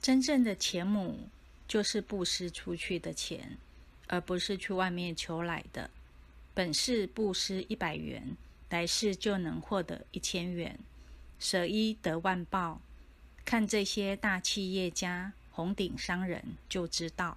[0.00, 1.28] 真正的钱母
[1.68, 3.58] 就是布施出去的钱，
[4.06, 5.90] 而不是去外面求来的。
[6.54, 8.36] 本是布施一百元，
[8.70, 10.78] 来世就能获得一千元，
[11.38, 12.80] 舍一得万报。
[13.44, 17.36] 看这些大企业家、红顶商人就知道。